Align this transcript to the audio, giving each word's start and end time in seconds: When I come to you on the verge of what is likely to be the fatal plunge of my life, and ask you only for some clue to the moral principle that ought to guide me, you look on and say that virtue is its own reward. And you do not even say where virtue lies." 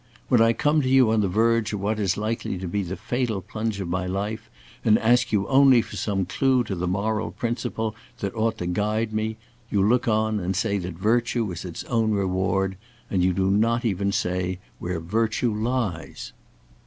When 0.29 0.41
I 0.41 0.53
come 0.53 0.81
to 0.81 0.89
you 0.89 1.11
on 1.11 1.21
the 1.21 1.27
verge 1.27 1.73
of 1.73 1.79
what 1.79 1.99
is 1.99 2.17
likely 2.17 2.57
to 2.57 2.67
be 2.67 2.81
the 2.81 2.95
fatal 2.95 3.39
plunge 3.39 3.79
of 3.79 3.87
my 3.87 4.07
life, 4.07 4.49
and 4.83 4.97
ask 4.97 5.31
you 5.31 5.47
only 5.47 5.83
for 5.83 5.95
some 5.95 6.25
clue 6.25 6.63
to 6.63 6.73
the 6.73 6.87
moral 6.87 7.29
principle 7.29 7.93
that 8.17 8.33
ought 8.33 8.57
to 8.57 8.65
guide 8.65 9.13
me, 9.13 9.37
you 9.69 9.83
look 9.87 10.07
on 10.07 10.39
and 10.39 10.55
say 10.55 10.79
that 10.79 10.95
virtue 10.95 11.51
is 11.51 11.65
its 11.65 11.83
own 11.83 12.13
reward. 12.13 12.77
And 13.11 13.23
you 13.23 13.31
do 13.31 13.51
not 13.51 13.85
even 13.85 14.11
say 14.11 14.57
where 14.79 14.99
virtue 14.99 15.53
lies." 15.53 16.33